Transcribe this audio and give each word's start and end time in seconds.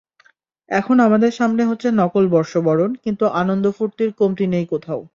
এখন 0.69 0.97
আমাদের 0.99 1.31
সামনে 1.31 1.63
হচ্ছে 1.65 1.87
নকল 1.91 2.25
বর্ষবরণ, 2.27 2.91
কিন্তু 3.03 3.25
আনন্দ-ফুর্তির 3.41 4.11
কমতি 4.13 4.45
নেই 4.47 4.65
কোথাও। 4.65 5.01